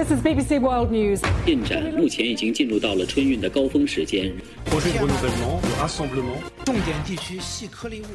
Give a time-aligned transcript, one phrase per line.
[0.00, 1.20] This is BBC World News.
[1.44, 4.32] 进展目前已经进入到了春运的高峰时间。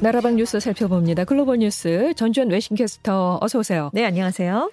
[0.00, 1.24] 나라방 뉴스 살펴봅니다.
[1.24, 3.90] 글로벌 뉴스 전주현 외신캐스터 어서 오세요.
[3.94, 4.70] 네, 안녕하세요.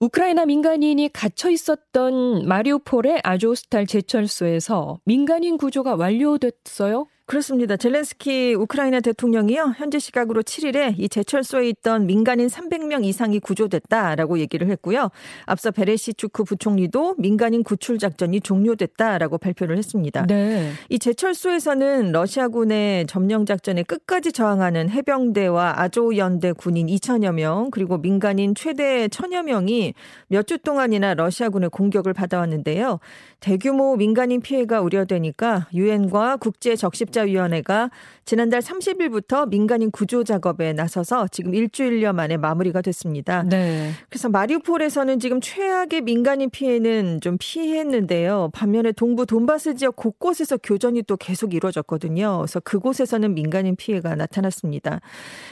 [0.00, 7.06] 우크라이나 민간인이 갇혀 있었던 마리우폴의 아조스탈 제철소에서 민간인 구조가 완료됐어요?
[7.31, 7.77] 그렇습니다.
[7.77, 9.75] 젤렌스키 우크라이나 대통령이요.
[9.77, 15.09] 현재 시각으로 7일에 이 제철소에 있던 민간인 300명 이상이 구조됐다라고 얘기를 했고요.
[15.45, 20.25] 앞서 베레시추크 부총리도 민간인 구출 작전이 종료됐다라고 발표를 했습니다.
[20.25, 20.71] 네.
[20.89, 28.55] 이 제철소에서는 러시아군의 점령 작전에 끝까지 저항하는 해병대와 아조 연대 군인 2천여 명 그리고 민간인
[28.55, 29.93] 최대 1천여 명이
[30.27, 32.99] 몇 주 동안이나 러시아군의 공격을 받아왔는데요.
[33.39, 37.89] 대규모 민간인 피해가 우려되니까 유엔과 국제 적십자 위원회가
[38.25, 43.43] 지난달 30일부터 민간인 구조 작업에 나서서 지금 일주일여 만에 마무리가 됐습니다.
[43.43, 43.91] 네.
[44.09, 48.51] 그래서 마리우폴에서는 지금 최악의 민간인 피해는 좀 피했는데요.
[48.53, 52.37] 반면에 동부 돈바스 지역 곳곳에서 교전이 또 계속 이루어졌거든요.
[52.37, 55.01] 그래서 그곳에서는 민간인 피해가 나타났습니다.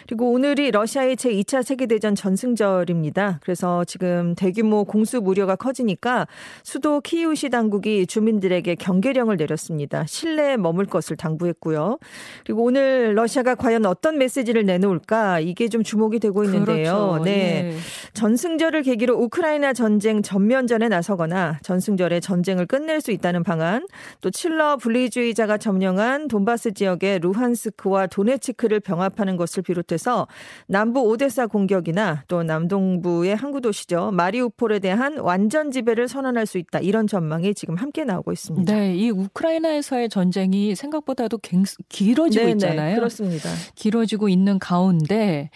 [0.08, 3.40] 그리고 오늘이 러시아의 제2차 세계대전 전승절입니다.
[3.44, 6.28] 그래서 지금 대규모 공수 무료가 커지니까
[6.64, 10.06] 수도 키이우시 당국이 주민들에게 경계령을 내렸습니다.
[10.06, 12.00] 실내에 머물 것을 당부했고 요.
[12.46, 16.94] 그리고 오늘 러시아가 과연 어떤 메시지를 내놓을까 이게 좀 주목이 되고 있는데요.
[16.94, 17.24] 그렇죠.
[17.24, 17.74] 네.
[17.74, 17.78] 예.
[18.14, 23.86] 전승절을 계기로 우크라이나 전쟁 전면전에 나서거나 전승절에 전쟁을 끝낼 수 있다는 방안,
[24.22, 30.28] 또 칠러 분리주의자가 점령한 돈바스 지역의 루한스크와 도네츠크를 병합하는 것을 비롯해서
[30.68, 37.08] 남부 오데사 공격이나 또 남동부의 항구 도시죠 마리우폴에 대한 완전 지배를 선언할 수 있다 이런
[37.08, 38.72] 전망이 지금 함께 나오고 있습니다.
[38.72, 42.90] 네, 이 우크라이나에서의 전쟁이 생각보다도 갱- 길어지고 네, 있잖아요.
[42.92, 43.50] 네, 그렇습니다.
[43.76, 45.50] 길어지고 있는 가운데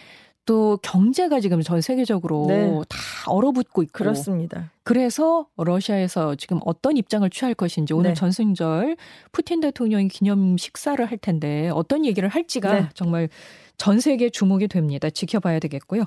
[0.46, 2.70] 또 경제가 지금 전 세계적으로 네.
[2.88, 2.98] 다
[3.30, 4.70] 얼어붙고 있고 그렇습니다.
[4.82, 8.14] 그래서 러시아에서 지금 어떤 입장을 취할 것인지 오늘 네.
[8.14, 8.96] 전승절
[9.32, 12.88] 푸틴 대통령이 기념 식사를 할 텐데 어떤 얘기를 할지가 네.
[12.92, 13.30] 정말
[13.78, 15.08] 전 세계 주목이 됩니다.
[15.08, 16.04] 지켜봐야 되겠고요.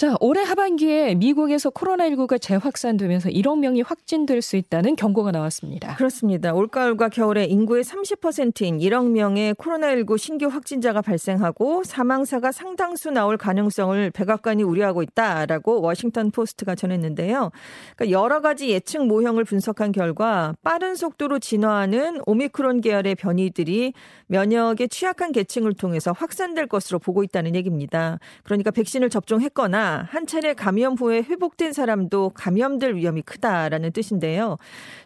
[0.00, 5.94] 자, 올해 하반기에 미국에서 코로나19가 재확산되면서 1억 명이 확진될 수 있다는 경고가 나왔습니다.
[5.96, 6.54] 그렇습니다.
[6.54, 14.62] 올가을과 겨울에 인구의 30%인 1억 명의 코로나19 신규 확진자가 발생하고 사망사가 상당수 나올 가능성을 백악관이
[14.62, 17.50] 우려하고 있다라고 워싱턴 포스트가 전했는데요.
[17.94, 23.92] 그러니까 여러 가지 예측 모형을 분석한 결과 빠른 속도로 진화하는 오미크론 계열의 변이들이
[24.28, 28.18] 면역에 취약한 계층을 통해서 확산될 것으로 보고 있다는 얘기입니다.
[28.44, 34.56] 그러니까 백신을 접종했거나 한 차례 감염 후에 회복된 사람도 감염될 위험이 크다라는 뜻인데요.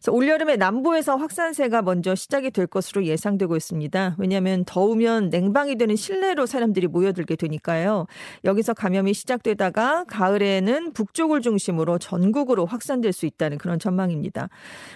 [0.08, 4.16] 올여름에 남부에서 확산세가 먼저 시작이 될 것으로 예상되고 있습니다.
[4.18, 8.06] 왜냐하면 더우면 냉방이 되는 실내로 사람들이 모여들게 되니까요.
[8.44, 14.48] 여기서 감염이 시작되다가 가을에는 북쪽을 중심으로 전국으로 확산될 수 있다는 그런 전망입니다.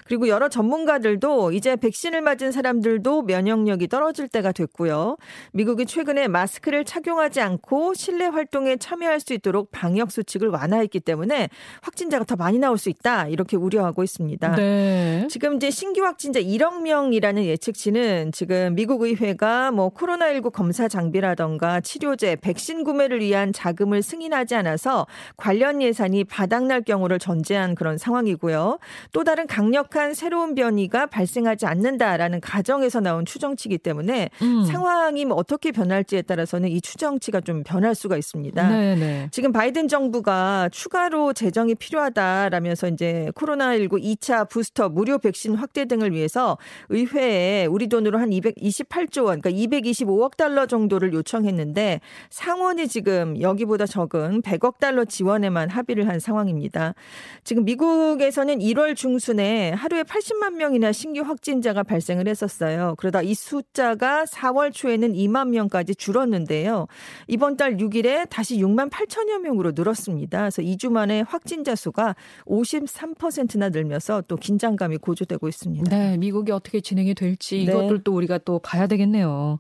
[0.04, 5.16] 그리고 여러 전문가들도 이제 백신을 맞은 사람들도 면역력이 떨어질 때가 됐고요.
[5.52, 11.48] 미국이 최근에 마스크를 착용하지 않고 실내 활동에 참여할 수 있도록 방역 수칙을 완화했기 때문에
[11.82, 14.54] 확진자가 더 많이 나올 수 있다 이렇게 우려하고 있습니다.
[14.56, 15.26] 네.
[15.30, 22.36] 지금 이제 신규 확진자 1억 명이라는 예측치는 지금 미국 의회가 뭐 코로나19 검사 장비라던가 치료제,
[22.36, 25.06] 백신 구매를 위한 자금을 승인하지 않아서
[25.36, 28.78] 관련 예산이 바닥날 경우를 전제한 그런 상황이고요.
[29.12, 34.64] 또 다른 강력한 새로운 변이가 발생하지 않는다라는 가정에서 나온 추정치이기 때문에 음.
[34.64, 38.68] 상황이 뭐 어떻게 변할지에 따라서는 이 추정치가 좀 변할 수가 있습니다.
[38.68, 39.28] 네, 네.
[39.30, 46.58] 지금 바이든 정부가 추가로 재정이 필요하다라면서 이제 코로나19 2차 부스터 무료 백신 확대 등을 위해서
[46.90, 54.42] 의회에 우리 돈으로 한 228조 원, 그러니까 225억 달러 정도를 요청했는데 상원이 지금 여기보다 적은
[54.42, 56.94] 100억 달러 지원에만 합의를 한 상황입니다.
[57.42, 62.94] 지금 미국에서는 1월 중순에 하루에 80만 명이나 신규 확진자가 발생을 했었어요.
[62.96, 66.86] 그러다 이 숫자가 4월 초에는 2만 명까지 줄었는데요.
[67.26, 70.38] 이번 달 6일에 다시 6만 8천여 명 으로 늘었습니다.
[70.38, 72.16] 그래서 2주 만에 확진자 수가
[72.46, 75.96] 53%나 늘면서 또 긴장감이 고조되고 있습니다.
[75.96, 77.62] 네, 미국이 어떻게 진행이 될지 네.
[77.62, 79.58] 이것들 또 우리가 또 봐야 되겠네요.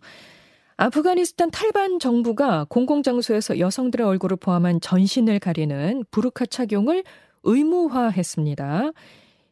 [0.76, 7.02] 아프가니스탄 탈반 정부가 공공장소에서 여성들의 얼굴을 포함한 전신을 가리는 부르카 착용을
[7.42, 8.92] 의무화했습니다.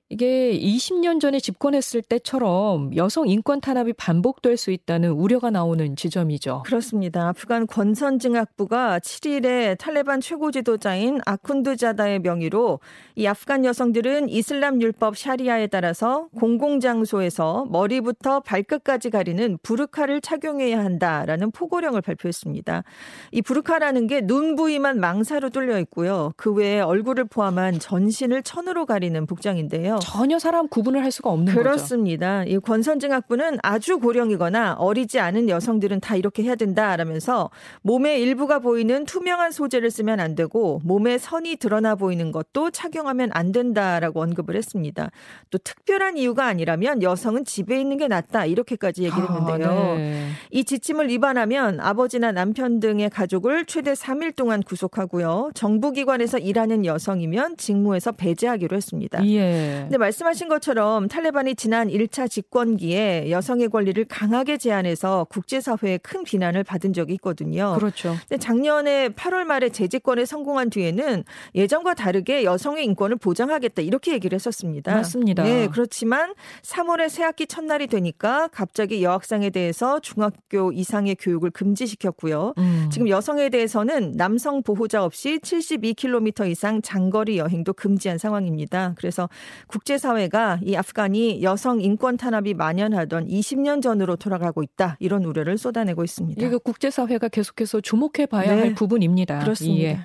[0.09, 6.63] 이게 20년 전에 집권했을 때처럼 여성 인권 탄압이 반복될 수 있다는 우려가 나오는 지점이죠.
[6.65, 7.29] 그렇습니다.
[7.29, 12.79] 아프간 권선징악부가 7일에 탈레반 최고 지도자인 아쿤두자다의 명의로
[13.17, 22.01] 이 아프간 여성들은 이슬람 율법 샤리아에 따라서 공공장소에서 머리부터 발끝까지 가리는 부르카를 착용해야 한다라는 포고령을
[22.01, 22.85] 발표했습니다.
[23.33, 26.33] 이 부르카라는 게 눈 부위만 망사로 뚫려 있고요.
[26.37, 29.96] 그 외에 얼굴을 포함한 전신을 천으로 가리는 복장인데요.
[30.01, 32.41] 전혀 사람 구분을 할 수가 없는 그렇습니다.
[32.41, 32.51] 거죠.
[32.51, 37.51] 이 권선징악부는 아주 고령이거나 어리지 않은 여성들은 다 이렇게 해야 된다라면서
[37.83, 43.53] 몸의 일부가 보이는 투명한 소재를 쓰면 안 되고 몸의 선이 드러나 보이는 것도 착용하면 안
[43.53, 45.11] 된다라고 언급을 했습니다.
[45.51, 49.71] 또 특별한 이유가 아니라면 여성은 집에 있는 게 낫다 이렇게까지 얘기를 아, 했는데요.
[49.71, 50.29] 아, 네.
[50.51, 55.51] 이 지침을 위반하면 아버지나 남편 등의 가족을 최대 3일 동안 구속하고요.
[55.55, 59.27] 정부기관에서 일하는 여성이면 직무에서 배제하기로 했습니다.
[59.27, 59.86] 예.
[59.87, 66.93] 근데 말씀하신 것처럼 탈레반이 지난 1차 집권기에 여성의 권리를 강하게 제한해서 국제사회의 큰 비난을 받은
[66.93, 67.77] 적이 있거든요.
[67.79, 68.17] 그렇죠.
[68.29, 71.25] 근데 작년에 8월 말에 재집권에 성공한 뒤에는
[71.55, 74.95] 예전과 다르게 여성의 인권을 보장하겠다 이렇게 얘기를 했었습니다.
[74.95, 75.45] 맞습니다.
[75.45, 82.55] 네, 그렇지만 3월에 새학기 첫날이 되니까 갑자기 여학생에 대해서 중학교 이상의 교육을 금지시켰고요.
[82.59, 82.89] 음.
[82.93, 88.95] 지금 여성에 대해서는 남성 보호자 없이 72km 이상 장거리 여행도 금지한 상황입니다.
[88.97, 89.29] 그래서
[89.77, 96.47] 국제사회가 이 아프간이 여성 인권 탄압이 만연하던 20년 전으로 돌아가고 있다 이런 우려를 쏟아내고 있습니다.
[96.47, 98.61] 이거 국제사회가 계속해서 주목해 봐야 네.
[98.63, 99.41] 할 부분입니다.
[99.41, 99.83] 그렇습니다.
[99.83, 100.01] 예.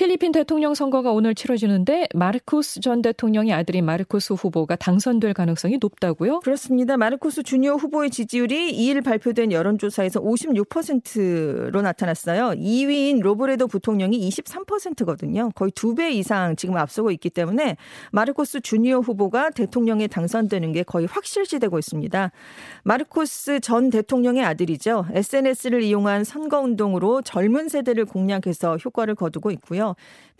[0.00, 6.40] 필리핀 대통령 선거가 오늘 치러지는데 마르코스 전 대통령의 아들인 마르코스 후보가 당선될 가능성이 높다고요?
[6.40, 6.96] 그렇습니다.
[6.96, 12.52] 마르코스 주니어 후보의 지지율이 2일 발표된 여론조사에서 56%로 나타났어요.
[12.58, 15.50] 2위인 로브레도 부통령이 23%거든요.
[15.54, 17.76] 거의 두배 이상 지금 앞서고 있기 때문에
[18.10, 22.30] 마르코스 주니어 후보가 대통령에 당선되는 게 거의 확실시되고 있습니다.
[22.84, 25.04] 마르코스 전 대통령의 아들이죠.
[25.12, 29.89] SNS를 이용한 선거운동으로 젊은 세대를 공략해서 효과를 거두고 있고요.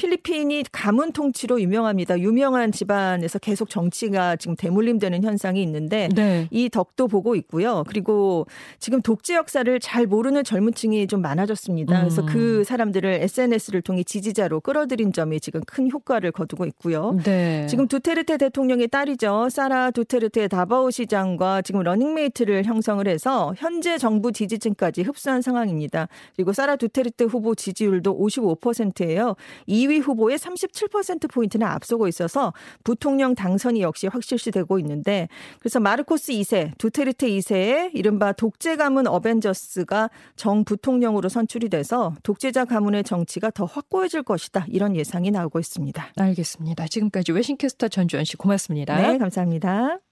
[0.00, 2.18] 필리핀이 가문 통치로 유명합니다.
[2.20, 6.48] 유명한 집안에서 계속 정치가 지금 대물림되는 현상이 있는데 네.
[6.50, 7.84] 이 덕도 보고 있고요.
[7.86, 8.46] 그리고
[8.78, 11.96] 지금 독재 역사를 잘 모르는 젊은 층이 좀 많아졌습니다.
[11.96, 12.00] 음.
[12.00, 17.18] 그래서 그 사람들을 SNS를 통해 지지자로 끌어들인 점이 지금 큰 효과를 거두고 있고요.
[17.22, 17.66] 네.
[17.66, 19.48] 지금 두테르테 대통령의 딸이죠.
[19.50, 26.08] 사라 두테르테 다바오 시장과 지금 러닝메이트를 형성을 해서 현재 정부 지지층까지 흡수한 상황입니다.
[26.36, 29.29] 그리고 사라 두테르테 후보 지지율도 55%예요.
[29.68, 32.52] 2위 후보의 37%포인트는 앞서고 있어서
[32.84, 35.28] 부통령 당선이 역시 확실시되고 있는데
[35.58, 43.04] 그래서 마르코스 2세, 두테르테 2세의 이른바 독재 가문 어벤져스가 정 부통령으로 선출이 돼서 독재자 가문의
[43.04, 44.66] 정치가 더 확고해질 것이다.
[44.68, 46.12] 이런 예상이 나오고 있습니다.
[46.16, 46.86] 알겠습니다.
[46.86, 48.96] 지금까지 외신캐스터 전주현 씨 고맙습니다.
[49.00, 50.09] 네, 감사합니다.